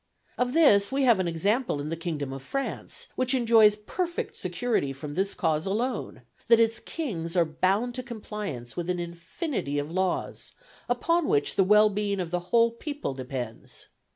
[0.35, 4.93] Of this we have an example in the kingdom of France, which enjoys perfect security
[4.93, 9.91] from this cause alone, that its kings are bound to compliance with an infinity of
[9.91, 10.53] laws
[10.89, 13.89] upon which the well being of the whole people depends.